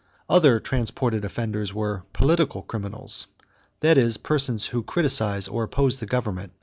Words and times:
Other 0.27 0.59
transported 0.59 1.23
offenders 1.23 1.75
were 1.75 2.05
"political 2.11 2.63
criminals"; 2.63 3.27
that 3.81 3.99
is, 3.99 4.17
persons 4.17 4.65
who 4.65 4.81
criticized 4.81 5.47
or 5.47 5.61
opposed 5.61 5.99
the 5.99 6.07
government. 6.07 6.53